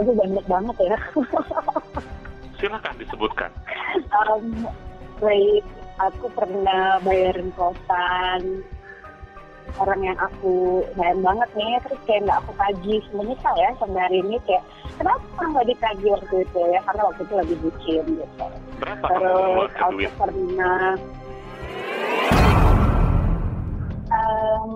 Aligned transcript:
Aduh 0.00 0.14
banyak 0.16 0.44
banget 0.48 0.76
ya. 0.80 0.96
Silakan 2.60 2.94
disebutkan. 2.96 3.50
um, 4.12 4.68
baik, 5.20 5.64
aku 6.00 6.26
pernah 6.32 6.96
bayarin 7.00 7.52
kosan 7.52 8.64
orang 9.78 10.00
yang 10.02 10.18
aku 10.18 10.82
sayang 10.98 11.22
banget 11.22 11.46
nih 11.54 11.78
terus 11.86 12.00
kayak 12.02 12.26
nggak 12.26 12.38
aku 12.42 12.52
kaji 12.58 12.94
menyesal 13.14 13.54
ya 13.54 13.70
sampai 13.78 14.00
hari 14.02 14.18
ini 14.18 14.36
kayak 14.42 14.64
kenapa 14.98 15.42
nggak 15.46 15.68
dikaji 15.70 16.06
waktu 16.10 16.36
itu 16.42 16.58
ya 16.74 16.80
karena 16.82 17.02
waktu 17.06 17.22
itu 17.22 17.34
lagi 17.38 17.54
bucin 17.62 18.04
gitu 18.18 18.44
Berapa 18.82 19.06
terus 19.06 19.70
aku 19.78 19.92
duit? 19.94 20.10
pernah 20.18 20.90
um, 24.10 24.72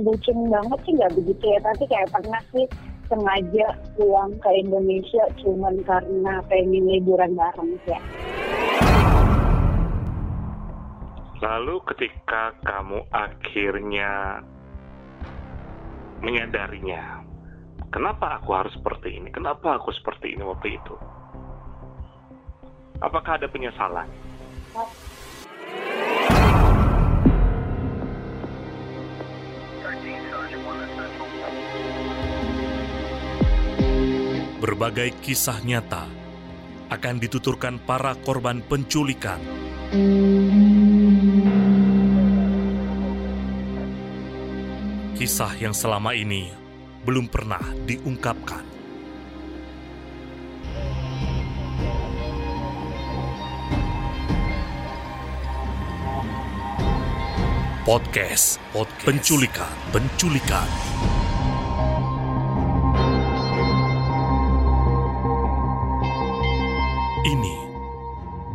bucin 0.00 0.38
banget 0.48 0.78
sih 0.80 0.92
nggak 0.96 1.12
begitu 1.12 1.44
ya 1.44 1.58
tapi 1.60 1.84
kayak 1.92 2.08
pernah 2.08 2.40
sih 2.56 2.64
sengaja 3.12 3.76
pulang 4.00 4.32
ke 4.40 4.48
Indonesia 4.56 5.28
cuman 5.44 5.76
karena 5.84 6.40
pengen 6.48 6.88
liburan 6.88 7.36
bareng 7.36 7.76
ya 7.84 8.00
Lalu 11.42 11.82
ketika 11.90 12.54
kamu 12.62 13.02
akhirnya 13.10 14.38
menyadarinya, 16.22 17.26
kenapa 17.90 18.38
aku 18.38 18.54
harus 18.54 18.70
seperti 18.78 19.18
ini? 19.18 19.26
Kenapa 19.34 19.74
aku 19.74 19.90
seperti 19.90 20.38
ini 20.38 20.46
waktu 20.46 20.78
itu? 20.78 20.94
Apakah 23.02 23.42
ada 23.42 23.50
penyesalan? 23.50 24.06
Berbagai 34.62 35.18
kisah 35.18 35.58
nyata 35.66 36.06
akan 36.86 37.18
dituturkan 37.18 37.82
para 37.82 38.14
korban 38.22 38.62
penculikan. 38.62 39.42
Kisah 45.18 45.50
yang 45.58 45.74
selama 45.74 46.14
ini 46.14 46.54
belum 47.02 47.26
pernah 47.26 47.58
diungkapkan. 47.90 48.62
Podcast, 57.82 58.62
podcast 58.70 59.02
penculikan, 59.02 59.74
penculikan. 59.90 60.70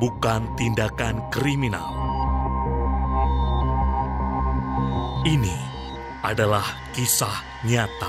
Bukan 0.07 0.47
tindakan 0.55 1.19
kriminal. 1.27 1.83
Ini 5.27 5.57
adalah 6.23 6.63
kisah 6.95 7.43
nyata. 7.67 8.07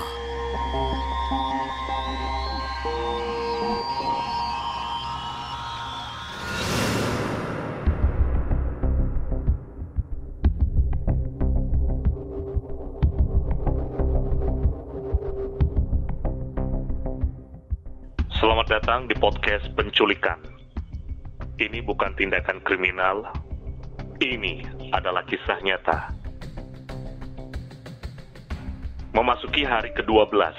Selamat 18.39 18.71
datang 18.71 19.11
di 19.11 19.19
podcast 19.19 19.67
penculikan. 19.75 20.58
Ini 21.59 21.83
bukan 21.83 22.15
tindakan 22.15 22.63
kriminal. 22.63 23.35
Ini 24.23 24.63
adalah 24.95 25.27
kisah 25.27 25.59
nyata. 25.59 26.15
Memasuki 29.11 29.67
hari 29.67 29.91
ke-12, 29.91 30.55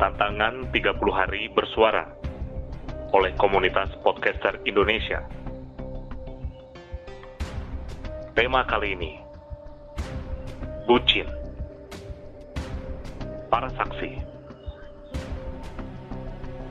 tantangan 0.00 0.72
30 0.72 1.12
hari 1.12 1.52
bersuara 1.52 2.08
oleh 3.12 3.36
komunitas 3.36 3.92
podcaster 4.00 4.56
Indonesia. 4.64 5.20
Tema 8.32 8.64
kali 8.64 8.96
ini, 8.96 9.20
Bucin. 10.88 11.28
Para 13.52 13.68
saksi. 13.68 14.16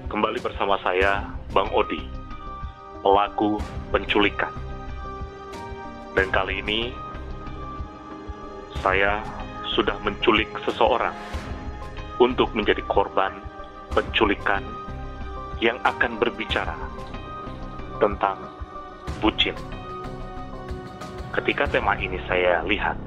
Kembali 0.10 0.42
bersama 0.42 0.82
saya, 0.82 1.30
Bang 1.54 1.70
Odi, 1.78 2.25
pelaku 3.06 3.62
penculikan. 3.94 4.50
Dan 6.18 6.34
kali 6.34 6.66
ini, 6.66 6.90
saya 8.82 9.22
sudah 9.78 9.94
menculik 10.02 10.50
seseorang 10.66 11.14
untuk 12.18 12.50
menjadi 12.58 12.82
korban 12.90 13.38
penculikan 13.94 14.66
yang 15.62 15.78
akan 15.86 16.18
berbicara 16.18 16.74
tentang 18.02 18.42
bucin. 19.22 19.54
Ketika 21.30 21.70
tema 21.70 21.94
ini 22.02 22.18
saya 22.26 22.66
lihat, 22.66 22.98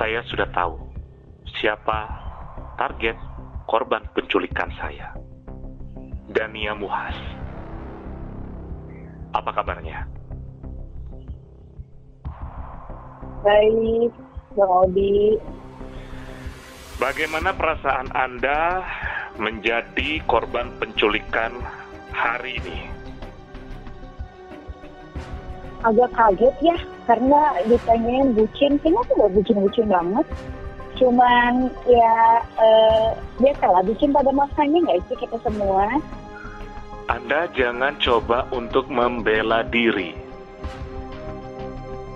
saya 0.00 0.24
sudah 0.24 0.48
tahu 0.56 0.80
siapa 1.60 2.08
target 2.80 3.18
korban 3.68 4.08
penculikan 4.16 4.72
saya. 4.80 5.12
Dania 6.32 6.72
Muhas. 6.72 7.35
Apa 9.36 9.52
kabarnya? 9.52 10.08
baik 13.46 14.10
Bang 14.58 14.72
Odi 14.90 15.38
Bagaimana 16.96 17.52
perasaan 17.54 18.10
Anda 18.16 18.82
menjadi 19.36 20.24
korban 20.26 20.72
penculikan 20.80 21.54
hari 22.10 22.58
ini? 22.64 22.96
agak 25.86 26.10
kaget 26.18 26.56
ya 26.66 26.76
karena 27.06 27.40
ditanyain 27.70 28.34
bucin 28.34 28.74
kayaknya 28.82 29.02
tuh 29.06 29.14
gak 29.22 29.32
bucin-bucin 29.38 29.86
banget 29.86 30.26
cuman 30.98 31.70
ya 31.86 32.42
eh, 32.58 33.08
biasalah 33.38 33.86
bucin 33.86 34.10
pada 34.10 34.32
masanya 34.34 34.82
nggak 34.82 34.98
sih 35.06 35.16
kita 35.20 35.38
semua 35.46 35.86
Anda 37.06 37.46
jangan 37.54 38.02
coba 38.02 38.50
untuk 38.50 38.90
membela 38.90 39.62
diri. 39.62 40.10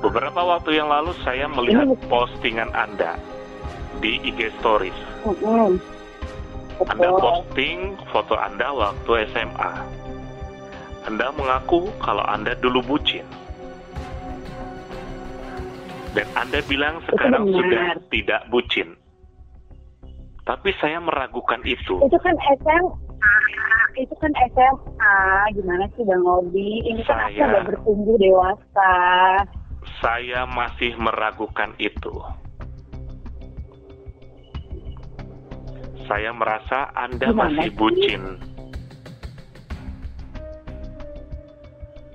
Beberapa 0.03 0.43
waktu 0.43 0.83
yang 0.83 0.91
lalu 0.91 1.15
saya 1.23 1.47
melihat 1.47 1.95
postingan 2.11 2.75
Anda 2.75 3.15
di 4.03 4.19
IG 4.19 4.51
Stories. 4.59 4.97
Anda 6.91 7.09
posting 7.15 8.03
foto 8.11 8.35
Anda 8.35 8.75
waktu 8.75 9.31
SMA. 9.31 9.73
Anda 11.07 11.27
mengaku 11.39 11.95
kalau 12.03 12.27
Anda 12.27 12.59
dulu 12.59 12.83
bucin. 12.83 13.23
Dan 16.19 16.27
Anda 16.35 16.67
bilang 16.67 16.99
sekarang 17.07 17.47
sudah 17.47 17.95
tidak 18.11 18.43
bucin. 18.51 18.99
Tapi 20.43 20.75
saya 20.83 20.99
meragukan 20.99 21.63
itu. 21.63 22.03
itu 22.03 22.19
kan 22.19 22.35
SMA 22.59 23.10
itu 23.93 24.15
kan 24.17 24.33
SMA 24.49 25.17
gimana 25.53 25.85
sih 25.93 26.03
Bang 26.03 26.25
Odi 26.25 26.81
ini 26.83 27.03
kan 27.05 27.21
Saya- 27.27 27.45
udah 27.45 27.63
bertumbuh 27.69 28.17
dewasa 28.17 28.93
Saya 30.01 30.45
masih 30.47 30.97
meragukan 30.97 31.77
itu. 31.77 32.09
Saya 36.05 36.33
merasa 36.33 36.89
Anda 36.95 37.29
Gimana 37.29 37.53
masih 37.55 37.69
sih? 37.69 37.77
bucin. 37.77 38.23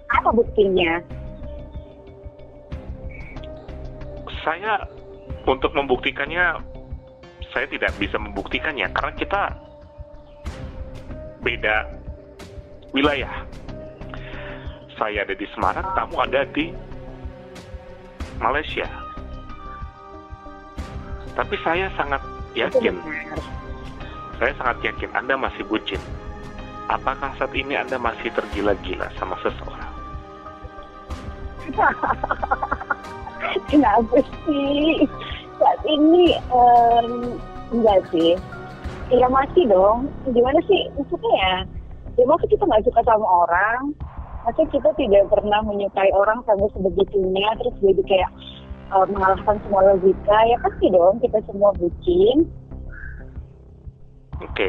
apa 0.07 0.29
buktinya 0.31 0.93
Saya 4.41 4.81
untuk 5.43 5.69
membuktikannya 5.73 6.55
saya 7.49 7.65
tidak 7.67 7.93
bisa 7.95 8.17
membuktikannya 8.17 8.89
karena 8.89 9.13
kita 9.13 9.43
beda 11.45 11.85
wilayah. 12.89 13.45
Saya 14.97 15.21
ada 15.21 15.37
di 15.37 15.45
Semarang, 15.53 15.85
kamu 15.93 16.15
ada 16.25 16.41
di 16.49 16.73
Malaysia. 18.41 18.89
Tapi 21.37 21.55
saya 21.61 21.93
sangat 21.93 22.25
yakin, 22.57 22.97
saya 24.41 24.53
sangat 24.57 24.81
yakin 24.81 25.13
Anda 25.13 25.37
masih 25.37 25.61
bucin. 25.69 26.01
Apakah 26.89 27.29
saat 27.37 27.53
ini 27.53 27.77
Anda 27.77 28.01
masih 28.01 28.33
tergila-gila 28.33 29.13
sama 29.21 29.37
seseorang? 29.45 29.93
kenapa 33.71 34.17
sih 34.45 35.07
saat 35.57 35.81
ini 35.87 36.35
em, 36.51 37.39
enggak 37.73 38.01
sih 38.11 38.35
ya 39.11 39.27
masih 39.29 39.63
dong. 39.69 40.09
Gimana 40.29 40.59
sih? 40.65 40.89
Maksudnya 40.97 41.33
ya 41.37 41.55
ya 42.15 42.23
maksud 42.23 42.47
kita 42.47 42.63
nggak 42.63 42.85
suka 42.87 43.01
sama 43.05 43.27
orang. 43.47 43.81
Maksudnya 44.45 44.69
kita 44.77 44.89
tidak 44.97 45.23
pernah 45.33 45.59
menyukai 45.65 46.11
orang 46.13 46.39
sampai 46.45 46.69
sebegitunya 46.73 47.49
terus 47.57 47.75
jadi 47.81 48.03
kayak 48.05 48.31
uh, 48.93 49.05
mengalahkan 49.09 49.57
semua 49.65 49.81
logika? 49.93 50.37
Ya 50.45 50.57
pasti 50.61 50.85
dong 50.93 51.17
kita 51.21 51.39
semua 51.49 51.69
bucin. 51.77 52.45
Oke, 54.43 54.67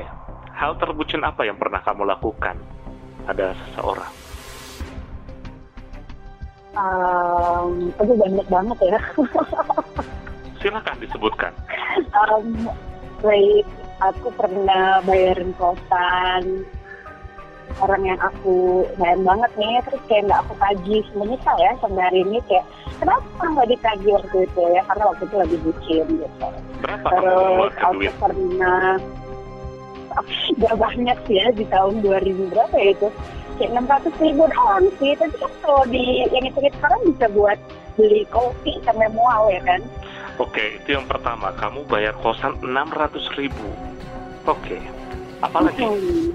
hal 0.54 0.78
terbucin 0.78 1.26
apa 1.26 1.42
yang 1.42 1.58
pernah 1.58 1.82
kamu 1.82 2.06
lakukan? 2.06 2.56
Pada 3.26 3.50
seseorang? 3.66 4.26
um, 6.76 7.90
aduh 7.98 8.16
banyak 8.16 8.46
banget 8.46 8.78
ya. 8.84 8.98
Silakan 10.60 10.96
disebutkan. 11.00 11.52
um, 12.16 12.68
like 13.24 13.68
aku 14.00 14.28
pernah 14.36 15.00
bayarin 15.04 15.52
kosan. 15.56 16.66
Orang 17.76 18.08
yang 18.08 18.16
aku 18.24 18.88
sayang 18.96 19.26
banget 19.26 19.52
nih 19.60 19.76
terus 19.84 20.02
kayak 20.08 20.22
nggak 20.30 20.40
aku 20.48 20.54
tagih. 20.56 21.04
Menyesal 21.12 21.56
ya 21.60 21.72
sampai 21.82 22.02
hari 22.08 22.20
ini 22.24 22.38
kayak 22.48 22.64
kenapa 23.02 23.42
nggak 23.42 23.68
ditagih 23.68 24.12
waktu 24.16 24.38
itu 24.48 24.60
ya? 24.72 24.80
Karena 24.88 25.04
waktu 25.12 25.22
itu 25.28 25.36
lagi 25.36 25.56
bucin 25.60 26.06
gitu. 26.08 26.46
Berapa 26.80 27.08
terus 27.10 27.72
aku 27.76 27.92
duit? 28.00 28.12
pernah 28.16 28.90
gak 30.64 30.76
banyak 30.80 31.18
sih 31.28 31.36
ya 31.36 31.52
di 31.52 31.64
tahun 31.68 32.00
2000 32.00 32.52
berapa 32.52 32.74
ya 32.80 32.90
itu? 32.96 33.08
Kayak 33.56 33.72
600 33.84 34.24
ribu 34.24 34.42
doang 34.48 34.86
sih. 34.96 35.12
Tapi 35.20 35.36
kan 35.36 35.52
kalau 35.60 35.84
di 35.92 36.04
yang 36.32 36.44
itu 36.48 36.58
sekarang 36.60 37.00
bisa 37.12 37.26
buat 37.36 37.58
beli 37.96 38.22
kopi 38.28 38.72
sampai 38.84 39.08
mual 39.12 39.48
ya 39.48 39.60
kan 39.64 39.80
Oke, 40.36 40.80
itu 40.80 40.96
yang 40.96 41.08
pertama. 41.08 41.48
Kamu 41.56 41.88
bayar 41.88 42.12
kosan 42.20 42.56
600 42.60 43.40
ribu. 43.40 43.68
Oke, 44.44 44.78
apalagi? 45.40 45.82
Hmm. 45.82 46.30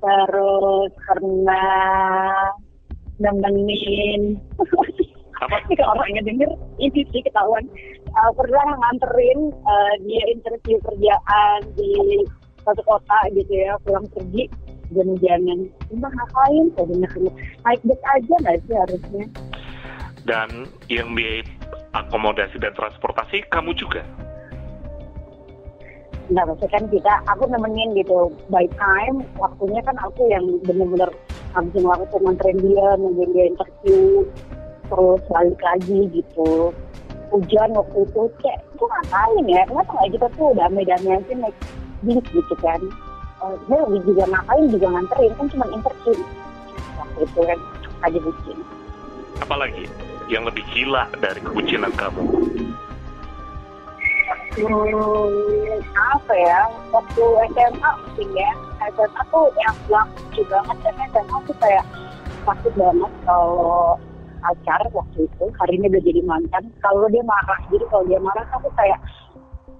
Terus 0.00 0.92
pernah 1.04 2.48
nemenin 3.20 4.40
Apa? 5.44 5.56
ini 5.68 5.74
kalau 5.78 5.92
orangnya 5.92 6.22
denger 6.24 6.50
ini 6.80 7.00
sih 7.12 7.20
ketahuan 7.20 7.68
Uh, 8.10 8.34
pernah 8.34 8.66
nganterin 8.74 9.54
uh, 9.62 9.94
dia 10.02 10.34
interview 10.34 10.82
kerjaan 10.82 11.60
di 11.78 12.26
satu 12.66 12.82
kota 12.82 13.18
gitu 13.30 13.54
ya 13.54 13.78
pulang 13.86 14.02
pergi 14.10 14.50
jalan-jalan 14.90 15.70
Mbak 15.94 16.10
ngapain 16.18 16.64
dengar 16.74 17.14
naik 17.62 17.80
bus 17.86 18.02
aja 18.02 18.34
nggak 18.42 18.58
sih 18.66 18.74
harusnya 18.74 19.24
Dan 20.26 20.66
yang 20.90 21.14
biaya 21.14 21.46
akomodasi 21.90 22.56
dan 22.62 22.72
transportasi 22.74 23.46
kamu 23.50 23.74
juga. 23.74 24.06
Nah, 26.30 26.46
maksudnya 26.46 26.78
kan 26.78 26.84
kita, 26.86 27.12
aku 27.26 27.50
nemenin 27.50 27.90
gitu 27.98 28.30
by 28.54 28.62
time, 28.78 29.26
waktunya 29.34 29.82
kan 29.82 29.98
aku 29.98 30.30
yang 30.30 30.46
bener-bener 30.62 31.10
habisin 31.50 31.82
waktu 31.82 32.16
nganterin 32.22 32.58
dia, 32.62 32.86
nungguin 33.02 33.34
dia 33.34 33.44
interview, 33.50 34.22
terus 34.86 35.20
balik 35.26 35.58
lagi 35.58 36.06
gitu. 36.14 36.70
Hujan 37.34 37.74
waktu 37.74 37.98
itu, 38.06 38.22
kayak 38.42 38.62
itu 38.62 38.84
ngapain 38.86 39.44
ya? 39.50 39.62
Kenapa 39.66 39.90
nggak 39.90 40.10
kita 40.14 40.26
tuh 40.38 40.50
damai-damai 40.54 41.18
aja 41.18 41.34
naik 41.34 41.56
bis 42.06 42.22
gitu 42.30 42.54
kan? 42.62 42.78
Uh, 43.42 43.58
dia 43.66 44.00
juga 44.06 44.24
ngapain 44.30 44.70
juga 44.70 44.86
nganterin, 44.86 45.34
kan 45.34 45.46
cuma 45.50 45.66
interview. 45.74 46.14
Waktu 46.94 47.18
itu 47.26 47.40
kan 47.42 47.58
aja 48.06 48.18
bucin. 48.22 48.58
Apalagi 49.42 49.84
yang 50.30 50.46
lebih 50.46 50.62
gila 50.70 51.10
dari 51.18 51.42
kebucinan 51.42 51.90
kamu? 51.98 52.22
Hmm, 54.50 55.78
apa 55.94 56.34
ya? 56.34 56.60
Waktu 56.94 57.22
SMA 57.54 57.90
mungkin 58.06 58.28
ya. 58.38 58.50
SMA 58.94 59.22
tuh 59.28 59.46
yang 59.60 59.76
lucu 59.90 60.42
banget 60.48 60.76
karena 60.86 61.04
SMA 61.12 61.38
tuh 61.44 61.56
kayak 61.58 61.84
sakit 62.46 62.72
banget 62.78 63.12
kalau 63.26 63.98
pacar 64.40 64.80
waktu 64.94 65.26
itu. 65.26 65.44
Hari 65.58 65.72
ini 65.82 65.86
udah 65.90 66.02
jadi 66.02 66.20
mantan. 66.22 66.64
Kalau 66.78 67.10
dia 67.10 67.26
marah, 67.26 67.60
jadi 67.68 67.84
kalau 67.90 68.04
dia 68.06 68.20
marah 68.22 68.46
aku 68.54 68.70
kayak 68.78 68.98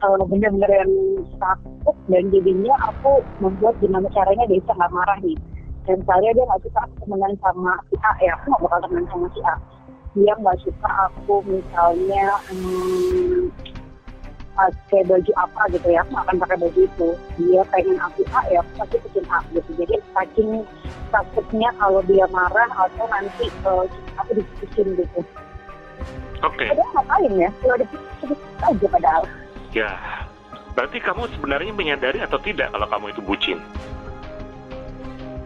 uh, 0.02 0.22
bener-bener 0.26 0.70
yang 0.70 0.92
takut 1.38 1.96
dan 2.10 2.28
jadinya 2.34 2.74
aku 2.90 3.22
membuat 3.38 3.78
gimana 3.78 4.06
caranya 4.12 4.44
dia 4.50 4.58
bisa 4.58 4.74
nggak 4.74 4.92
marah 4.92 5.18
nih. 5.22 5.38
Dan 5.88 6.04
misalnya 6.04 6.30
dia 6.36 6.44
nggak 6.44 6.62
suka 6.66 6.80
aku 6.84 6.94
temenan 7.06 7.34
sama 7.40 7.72
si 7.88 7.96
A, 8.04 8.12
ya 8.20 8.32
aku 8.36 8.44
nggak 8.52 8.62
bakal 8.68 8.78
temenan 8.86 9.06
sama 9.08 9.26
si 9.32 9.40
A. 9.42 9.54
Dia 10.18 10.34
nggak 10.34 10.58
suka 10.66 10.90
aku 11.06 11.38
misalnya 11.46 12.34
hmm, 12.50 13.46
pakai 14.58 15.06
baju 15.06 15.32
apa 15.38 15.62
gitu 15.72 15.88
ya 15.88 16.02
aku 16.02 16.14
akan 16.18 16.36
pakai 16.42 16.56
baju 16.58 16.80
itu. 16.82 17.08
Dia 17.38 17.62
pengen 17.70 17.98
aku 18.02 18.26
A 18.34 18.40
ya 18.50 18.58
aku 18.60 18.72
pasti 18.82 18.96
bikin 19.06 19.24
A 19.30 19.38
gitu. 19.54 19.70
Jadi 19.78 19.94
saking 20.12 20.50
takutnya 21.14 21.70
kalau 21.78 22.00
dia 22.06 22.26
marah 22.30 22.70
atau 22.74 23.06
nanti 23.10 23.46
uh, 23.62 23.86
aku 24.18 24.30
diputusin 24.42 24.98
gitu. 24.98 25.20
Oke, 26.40 26.64
ada 26.72 26.80
ngapain 26.96 27.32
ya? 27.36 27.50
Kalau 27.60 27.76
diputusin 27.78 28.38
aja 28.64 28.86
padahal. 28.88 29.22
Ya. 29.70 29.90
Berarti 30.70 30.98
kamu 31.02 31.28
sebenarnya 31.34 31.72
menyadari 31.74 32.18
atau 32.22 32.38
tidak 32.40 32.70
kalau 32.70 32.86
kamu 32.86 33.06
itu 33.12 33.20
bucin? 33.20 33.58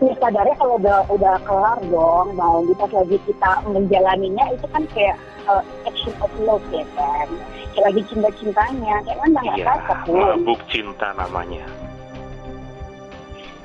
Ya 0.05 0.15
sadarnya 0.21 0.57
kalau 0.59 0.75
udah 0.77 0.99
udah 1.09 1.35
kelar 1.43 1.79
dong 1.89 2.27
mau 2.37 2.61
di 2.63 2.75
pas 2.77 2.91
lagi 2.93 3.17
kita 3.25 3.51
menjalaninya 3.65 4.45
itu 4.53 4.67
kan 4.69 4.83
kayak 4.93 5.17
uh, 5.47 5.63
action 5.85 6.13
of 6.21 6.33
love 6.41 6.65
ya 6.69 6.85
kan 6.93 7.29
kayak 7.73 7.85
lagi 7.91 8.03
cinta-cintanya 8.13 8.95
kayak 9.03 9.19
mana 9.25 9.39
nggak 9.41 9.59
Iya, 10.05 10.35
mabuk 10.37 10.61
cinta 10.69 11.09
namanya. 11.17 11.65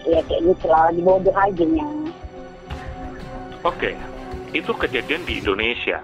ya 0.07 0.19
kayak 0.25 0.41
gitu 0.47 0.65
lah 0.71 0.89
lagi 0.89 1.01
bodoh 1.03 1.35
aja 1.35 1.65
nya 1.67 1.87
Oke, 3.59 3.91
itu 4.55 4.71
kejadian 4.71 5.27
di 5.27 5.43
Indonesia. 5.43 5.99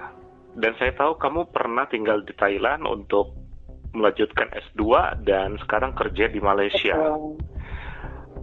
Dan 0.51 0.75
saya 0.75 0.91
tahu 0.91 1.15
kamu 1.15 1.55
pernah 1.55 1.87
tinggal 1.87 2.19
di 2.19 2.35
Thailand 2.35 2.83
untuk 2.83 3.31
melanjutkan 3.95 4.51
S2 4.51 4.83
dan 5.23 5.55
sekarang 5.63 5.95
kerja 5.95 6.27
di 6.27 6.43
Malaysia. 6.43 6.99
Betul. 6.99 7.39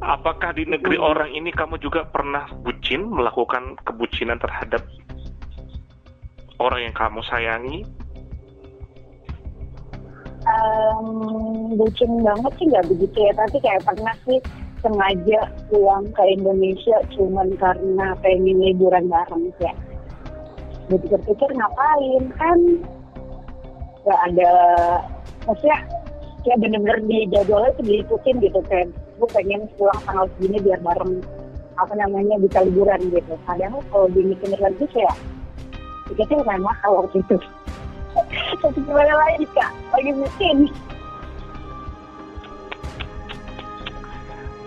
Apakah 0.03 0.51
di 0.59 0.67
negeri 0.67 0.99
Hmm. 0.99 1.15
orang 1.15 1.31
ini 1.31 1.55
kamu 1.55 1.79
juga 1.79 2.03
pernah 2.11 2.51
bucin 2.67 3.07
melakukan 3.07 3.79
kebucinan 3.87 4.35
terhadap 4.43 4.83
orang 6.59 6.91
yang 6.91 6.95
kamu 6.95 7.23
sayangi? 7.23 7.87
Um, 10.43 11.79
bucin 11.79 12.19
banget 12.27 12.53
sih 12.59 12.67
nggak 12.67 12.87
begitu 12.91 13.15
ya 13.15 13.33
tapi 13.39 13.63
kayak 13.63 13.87
pernah 13.87 14.15
sih 14.27 14.43
sengaja 14.83 15.41
pulang 15.71 16.11
ke 16.11 16.23
Indonesia 16.35 16.99
cuman 17.15 17.55
karena 17.63 18.19
pengen 18.19 18.59
liburan 18.59 19.07
bareng 19.07 19.55
ya 19.63 19.71
berpikir-pikir 20.91 21.47
ngapain 21.55 22.25
kan 22.35 22.59
nggak 24.03 24.21
ada 24.35 24.53
maksudnya 25.47 25.79
kayak 26.43 26.59
bener-bener 26.59 26.99
di 27.07 27.19
jadwalnya 27.31 27.71
itu 27.79 27.83
diikutin 27.87 28.37
gitu 28.43 28.61
kayak 28.67 28.91
gue 29.19 29.29
pengen 29.31 29.69
pulang 29.77 30.01
tanggal 30.07 30.27
segini 30.37 30.59
biar 30.61 30.81
bareng 30.81 31.21
apa 31.77 31.95
namanya 31.97 32.37
bisa 32.41 32.65
liburan 32.65 33.01
gitu. 33.11 33.35
Kadang 33.49 33.81
kalau 33.89 34.07
dimikir 34.13 34.53
lagi 34.57 34.85
kayak 34.93 35.17
tiketnya 36.09 36.41
lumayan 36.45 36.63
mahal 36.65 36.91
waktu 37.05 37.21
itu. 37.25 37.37
Tapi 38.61 38.79
gimana 38.85 39.13
lagi 39.17 39.47
kak? 39.57 39.73
Lagi 39.97 40.13
mungkin 40.13 40.57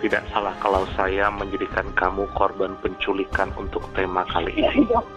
Tidak 0.05 0.23
salah 0.29 0.53
kalau 0.61 0.85
saya 0.93 1.33
menjadikan 1.33 1.89
kamu 1.97 2.29
korban 2.37 2.77
penculikan 2.77 3.49
untuk 3.57 3.81
tema 3.97 4.21
kali 4.29 4.53
ya 4.53 4.69
ini. 4.69 4.85
dong. 4.85 5.07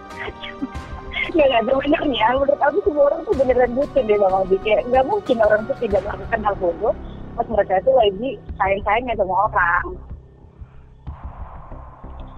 Nggak 1.29 1.45
nggak 1.45 1.63
sebenarnya 1.69 2.25
menurut 2.33 2.57
aku 2.57 2.77
semua 2.89 3.03
orang 3.13 3.21
tuh 3.21 3.33
beneran 3.37 3.71
bucin 3.77 4.09
deh 4.09 4.17
bang 4.17 4.33
Aldi. 4.33 4.57
Kayak 4.65 4.81
nggak 4.89 5.05
mungkin 5.05 5.37
orang 5.45 5.61
tuh 5.69 5.77
tidak 5.77 6.01
melakukan 6.01 6.41
hal 6.41 6.55
bodoh 6.57 6.95
pas 7.39 7.47
mereka 7.47 7.79
itu 7.79 7.91
lagi 7.95 8.29
sayang-sayangnya 8.59 9.15
sama 9.15 9.47
orang 9.47 9.85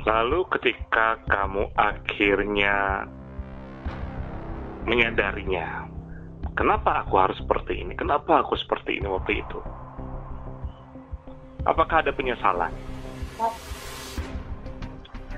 Lalu 0.02 0.50
ketika 0.58 1.22
kamu 1.30 1.70
akhirnya 1.78 3.06
menyadarinya, 4.90 5.86
kenapa 6.58 7.06
aku 7.06 7.22
harus 7.22 7.38
seperti 7.38 7.86
ini? 7.86 7.94
Kenapa 7.94 8.42
aku 8.42 8.58
seperti 8.58 8.98
ini 8.98 9.06
waktu 9.06 9.46
itu? 9.46 9.62
Apakah 11.70 12.02
ada 12.02 12.10
penyesalan? 12.18 12.74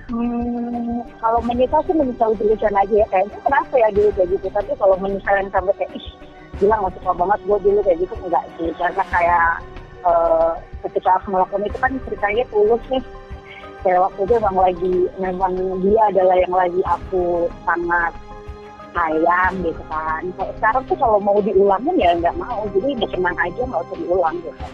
Hmm, 0.08 1.04
kalau 1.20 1.44
menyesal 1.44 1.84
sih 1.84 1.96
menyesal 1.96 2.32
tulisan 2.40 2.76
aja 2.76 2.96
ya 3.04 3.08
kayaknya 3.12 3.40
kenapa 3.44 3.74
ya 3.76 3.88
dulu 3.96 4.10
kayak 4.16 4.30
gitu 4.36 4.48
tapi 4.52 4.72
kalau 4.76 4.96
menyesal 5.00 5.36
yang 5.40 5.50
sampai 5.50 5.74
kayak 5.80 5.92
ih 5.96 6.08
bilang 6.64 6.80
nggak 6.88 6.96
suka 6.96 7.12
banget 7.20 7.40
gue 7.44 7.58
dulu 7.60 7.80
kayak 7.84 8.00
gitu 8.00 8.14
enggak 8.24 8.46
sih 8.56 8.70
karena 8.80 9.04
kayak 9.12 9.50
uh, 10.08 10.52
ketika 10.88 11.20
aku 11.20 11.28
melakukan 11.36 11.68
itu 11.68 11.78
kan 11.80 11.92
ceritanya 12.08 12.44
tulus 12.48 12.84
nih. 12.88 13.04
Kayak 13.84 14.00
waktu 14.08 14.20
itu 14.24 14.34
memang 14.40 14.58
lagi 14.64 14.94
memang 15.20 15.54
dia 15.84 16.02
adalah 16.08 16.36
yang 16.40 16.56
lagi 16.56 16.82
aku 16.88 17.52
sangat 17.68 18.14
sayang 18.96 19.54
gitu 19.60 19.84
kan. 19.92 20.22
Sekarang 20.56 20.84
tuh 20.88 20.96
kalau 20.96 21.20
mau 21.20 21.44
diulangin 21.44 22.00
ya 22.00 22.16
nggak 22.16 22.38
mau 22.40 22.64
jadi 22.72 22.96
udah 22.96 23.10
tenang 23.12 23.38
aja 23.44 23.62
nggak 23.68 23.84
usah 23.84 23.98
diulang 24.00 24.36
gitu. 24.40 24.66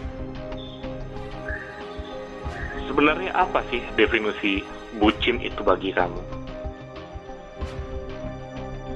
Sebenarnya 2.86 3.30
apa 3.34 3.66
sih 3.70 3.82
definisi 3.98 4.62
bucin 4.98 5.42
itu 5.42 5.62
bagi 5.62 5.90
kamu? 5.90 6.39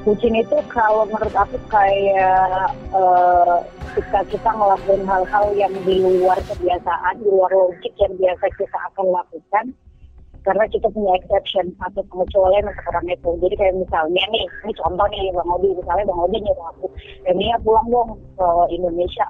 Bucin 0.04 0.37
itu 0.37 0.56
kalau 0.68 1.08
menurut 1.08 1.32
aku 1.32 1.56
kayak 1.73 2.68
uh, 2.92 3.64
kita 4.28 4.50
ngelakuin 4.52 5.00
hal-hal 5.08 5.46
yang 5.56 5.73
di 5.88 5.96
luar 5.96 6.37
kebiasaan, 6.44 7.25
di 7.25 7.28
luar 7.32 7.49
logik 7.49 7.94
yang 7.96 8.12
biasa 8.20 8.52
kita 8.61 8.78
akan 8.92 9.16
lakukan, 9.16 9.73
karena 10.44 10.64
kita 10.68 10.92
punya 10.92 11.16
exception 11.16 11.73
atau 11.80 12.04
pengecualian 12.12 12.68
untuk 12.68 12.84
orang 12.92 13.06
itu. 13.16 13.30
Jadi 13.49 13.54
kayak 13.56 13.80
misalnya 13.80 14.25
nih, 14.28 14.44
ini 14.44 14.73
contoh 14.76 15.06
nih 15.08 15.32
Bang 15.32 15.49
Odi, 15.56 15.68
misalnya 15.73 16.04
Bang 16.04 16.20
Odi 16.20 16.37
nyuruh 16.44 16.66
aku, 16.68 16.87
ini 17.25 17.44
ya 17.49 17.56
pulang 17.64 17.88
dong 17.88 18.11
ke 18.37 18.49
Indonesia 18.76 19.26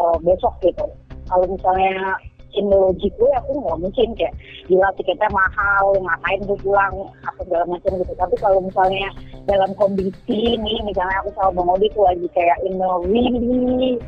uh, 0.00 0.16
besok 0.24 0.56
gitu. 0.64 0.88
Kalau 1.28 1.44
misalnya 1.44 2.16
in 2.56 2.66
logik 2.72 3.12
gue 3.20 3.30
aku 3.36 3.52
nggak 3.60 3.78
mungkin 3.84 4.08
kayak 4.16 4.34
gila 4.66 4.88
tiketnya 4.96 5.28
mahal 5.30 5.92
ngapain 6.00 6.40
tuh 6.48 6.58
pulang 6.64 6.94
apa 7.28 7.40
segala 7.44 7.64
macam 7.68 7.90
gitu 8.00 8.12
tapi 8.16 8.34
kalau 8.40 8.58
misalnya 8.64 9.08
dalam 9.44 9.70
kondisi 9.76 10.56
ini 10.56 10.74
misalnya 10.82 11.20
aku 11.22 11.30
sama 11.36 11.52
bang 11.52 11.68
Odi 11.76 11.86
tuh 11.92 12.04
lagi 12.08 12.26
kayak 12.32 12.58
in 12.64 12.80
a 12.80 12.90
really 13.04 14.00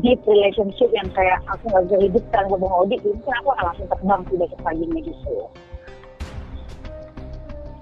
deep 0.00 0.20
relationship 0.24 0.88
yang 0.94 1.10
kayak 1.12 1.42
aku 1.50 1.66
nggak 1.68 1.84
bisa 1.90 1.96
hidup 2.06 2.24
tanpa 2.30 2.54
bang 2.54 2.74
Odi 2.78 2.96
mungkin 3.02 3.34
aku 3.42 3.48
akan 3.52 3.64
langsung 3.74 3.88
terbang 3.90 4.20
sih 4.30 4.36
besok 4.38 4.60
paginya 4.62 5.00
gitu 5.02 5.36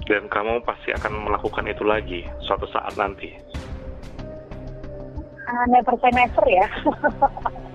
dan 0.07 0.23
kamu 0.31 0.63
pasti 0.63 0.95
akan 0.95 1.27
melakukan 1.27 1.67
itu 1.67 1.83
lagi 1.83 2.23
suatu 2.47 2.71
saat 2.71 2.95
nanti. 2.95 3.35
Uh, 5.47 5.67
never 5.67 5.99
say 5.99 6.11
never 6.15 6.47
ya. 6.47 6.67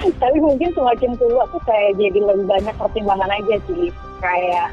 tapi 0.22 0.38
mungkin 0.40 0.70
semakin 0.72 1.12
tua 1.16 1.44
tuh 1.50 1.62
kayak 1.64 1.96
jadi 1.96 2.18
lebih 2.20 2.46
banyak 2.46 2.74
pertimbangan 2.76 3.30
aja 3.32 3.56
sih. 3.68 3.88
Kayak 4.20 4.72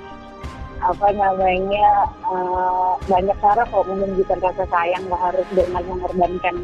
apa 0.84 1.08
namanya 1.16 1.88
uh, 2.28 3.00
banyak 3.08 3.38
cara 3.40 3.64
kok 3.64 3.88
menunjukkan 3.88 4.40
rasa 4.44 4.64
sayang. 4.68 5.04
Nggak 5.08 5.24
harus 5.32 5.48
dengan 5.56 5.84
mengorbankan 5.88 6.56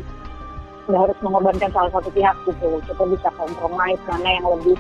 nggak 0.89 1.01
harus 1.05 1.17
mengorbankan 1.21 1.71
salah 1.71 1.91
satu 1.93 2.09
pihak 2.11 2.35
gitu. 2.47 2.69
Kita 2.83 3.03
bisa 3.07 3.29
kompromi 3.37 3.95
mana 4.09 4.29
yang 4.29 4.47
lebih 4.47 4.77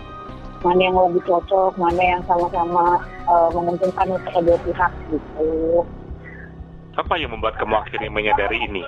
mana 0.59 0.81
yang 0.91 0.97
lebih 0.99 1.23
cocok 1.23 1.71
mana 1.79 2.03
yang 2.03 2.21
sama-sama 2.27 2.99
uh, 3.31 3.49
menguntungkan 3.55 4.07
untuk 4.11 4.31
kedua 4.35 4.57
pihak 4.67 4.91
gitu. 5.07 5.49
Apa 6.99 7.15
yang 7.15 7.31
membuat 7.31 7.55
kamu 7.55 7.79
akhirnya 7.79 8.11
menyadari 8.11 8.59
ini 8.67 8.83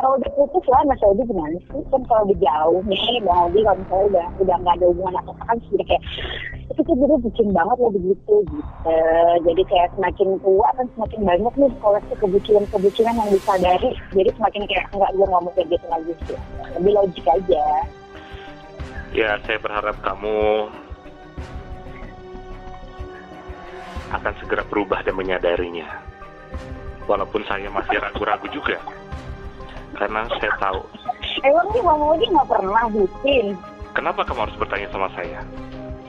kalau 0.00 0.16
udah 0.16 0.32
putus 0.32 0.64
lah 0.72 0.80
Mas 0.88 1.04
Odi 1.04 1.28
gimana 1.28 1.52
sih? 1.60 1.82
Kan 1.92 2.02
kalau 2.08 2.24
udah 2.24 2.38
jauh 2.40 2.80
nih 2.88 3.20
Bang 3.20 3.52
Odi 3.52 3.60
kalau 3.60 3.76
misalnya 3.76 4.06
udah 4.08 4.26
udah 4.40 4.56
nggak 4.64 4.74
ada 4.80 4.86
hubungan 4.88 5.14
apa 5.20 5.30
apa 5.36 5.44
kan 5.44 5.56
sudah 5.68 5.84
kayak 5.84 6.02
itu 6.72 6.80
tuh 6.80 6.96
dulu 6.96 7.14
bucin 7.20 7.48
banget 7.52 7.76
loh 7.76 7.92
begitu 7.92 8.34
gitu. 8.48 8.96
Jadi 9.44 9.62
kayak 9.68 9.88
semakin 9.94 10.28
tua 10.40 10.68
kan 10.72 10.86
semakin 10.96 11.20
banyak 11.28 11.54
nih 11.60 11.70
koleksi 11.84 12.14
kebucinan-kebucinan 12.16 13.14
yang 13.20 13.28
disadari. 13.28 13.90
Jadi 14.16 14.30
semakin 14.40 14.62
kayak 14.64 14.84
nggak 14.96 15.10
gue 15.12 15.26
mau 15.28 15.52
kayak 15.52 15.68
gitu 15.68 15.86
lagi 15.92 16.12
sih. 16.24 16.38
Lebih 16.80 16.92
logik 16.96 17.26
aja. 17.28 17.64
Ya 19.12 19.36
saya 19.44 19.58
berharap 19.60 20.00
kamu 20.00 20.70
akan 24.16 24.32
segera 24.40 24.64
berubah 24.64 25.04
dan 25.04 25.14
menyadarinya. 25.14 25.86
Walaupun 27.04 27.42
saya 27.44 27.66
masih 27.74 27.98
ragu-ragu 27.98 28.46
juga 28.54 28.78
karena 30.00 30.24
saya 30.40 30.52
tahu. 30.56 30.80
Emang 31.44 31.66
nih 31.76 31.82
Bang 31.84 32.00
Odi 32.00 32.24
nggak 32.32 32.48
pernah 32.48 32.84
bucin? 32.88 33.46
Kenapa 33.92 34.24
kamu 34.24 34.48
harus 34.48 34.56
bertanya 34.56 34.88
sama 34.88 35.08
saya? 35.12 35.44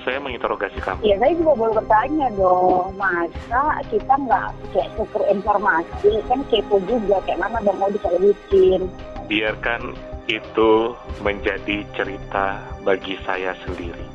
Saya 0.02 0.18
menginterogasi 0.18 0.80
kamu. 0.82 1.04
Iya, 1.06 1.16
saya 1.22 1.34
juga 1.38 1.54
boleh 1.54 1.76
bertanya 1.78 2.28
dong. 2.34 2.90
Masa 2.98 3.64
kita 3.92 4.14
nggak 4.16 4.48
kayak 4.74 4.90
tuker 4.98 5.24
informasi? 5.30 6.12
Kan 6.26 6.42
kepo 6.50 6.80
juga, 6.88 7.20
kayak 7.28 7.44
mana 7.44 7.60
Bang 7.62 7.84
Odi 7.84 8.00
kalau 8.00 8.18
bucin. 8.18 8.82
Biarkan 9.28 9.94
itu 10.32 10.72
menjadi 11.20 11.84
cerita 11.94 12.64
bagi 12.88 13.20
saya 13.28 13.52
sendiri. 13.68 14.08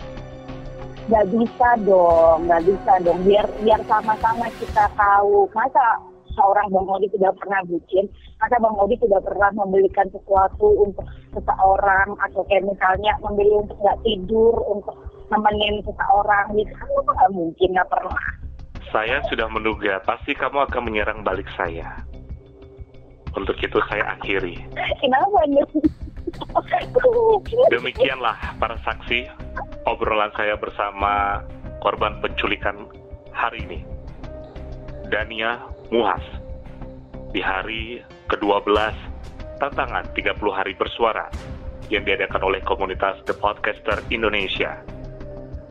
Gak 1.07 1.31
bisa 1.31 1.69
dong, 1.87 2.51
gak 2.51 2.67
bisa 2.67 2.93
dong. 3.07 3.23
Biar 3.23 3.47
biar 3.63 3.79
sama-sama 3.87 4.51
kita 4.59 4.91
tahu. 4.99 5.47
Masa 5.55 6.03
seorang 6.37 6.69
Bang 6.71 6.87
Odi 6.87 7.09
tidak 7.11 7.35
pernah 7.41 7.61
bucin, 7.65 8.07
maka 8.39 8.57
Bang 8.61 8.77
Odi 8.77 8.97
tidak 9.01 9.25
pernah 9.25 9.51
membelikan 9.57 10.07
sesuatu 10.13 10.85
untuk 10.85 11.07
seseorang 11.33 12.15
atau 12.21 12.45
kayak 12.47 12.69
misalnya 12.69 13.17
membeli 13.25 13.57
untuk 13.57 13.77
nggak 13.81 13.99
tidur, 14.05 14.55
untuk 14.69 14.95
nemenin 15.33 15.83
seseorang 15.83 16.47
gitu, 16.55 16.73
kan 16.77 17.15
nggak 17.17 17.33
mungkin, 17.33 17.69
nggak 17.75 17.91
pernah. 17.91 18.27
Saya 18.95 19.19
sudah 19.27 19.51
menduga 19.51 19.99
pasti 20.07 20.37
kamu 20.37 20.71
akan 20.71 20.83
menyerang 20.87 21.21
balik 21.27 21.49
saya. 21.59 22.07
Untuk 23.37 23.59
itu 23.61 23.77
saya 23.91 24.17
akhiri. 24.17 24.57
Kenapa 25.03 25.41
nih? 25.51 25.67
Demikianlah 27.75 28.57
para 28.57 28.81
saksi 28.81 29.29
obrolan 29.85 30.33
saya 30.35 30.57
bersama 30.57 31.45
korban 31.85 32.17
penculikan 32.25 32.89
hari 33.37 33.61
ini. 33.69 33.81
Dania 35.07 35.61
Muhas. 35.87 36.23
Di 37.31 37.39
hari 37.39 38.03
ke-12 38.27 38.75
tantangan 39.63 40.03
30 40.19 40.35
hari 40.51 40.75
bersuara 40.75 41.31
yang 41.87 42.03
diadakan 42.03 42.43
oleh 42.43 42.59
komunitas 42.67 43.23
The 43.23 43.35
Podcaster 43.39 44.03
Indonesia. 44.11 44.83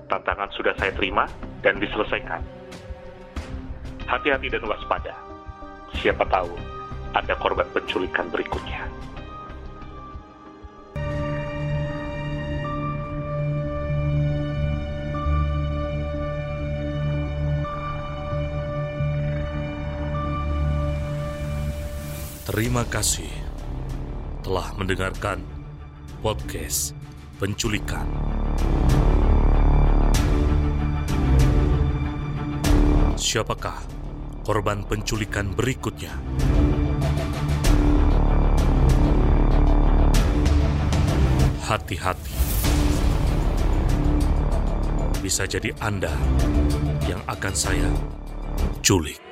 Tantangan 0.08 0.56
sudah 0.56 0.72
saya 0.80 0.96
terima 0.96 1.28
dan 1.60 1.84
diselesaikan. 1.84 2.40
Hati-hati 4.08 4.48
dan 4.48 4.64
waspada. 4.64 5.12
Siapa 6.00 6.24
tahu 6.32 6.54
ada 7.12 7.36
korban 7.36 7.68
penculikan 7.76 8.32
berikutnya. 8.32 8.88
Terima 22.56 22.88
kasih 22.88 23.28
telah 24.40 24.72
mendengarkan 24.80 25.44
podcast 26.24 26.96
penculikan. 27.36 28.08
Siapakah 33.20 33.76
korban 34.48 34.88
penculikan 34.88 35.52
berikutnya? 35.52 36.16
Hati-hati. 41.68 42.36
Bisa 45.20 45.44
jadi 45.44 45.76
Anda 45.84 46.16
yang 47.04 47.20
akan 47.28 47.52
saya 47.52 47.92
culik. 48.80 49.25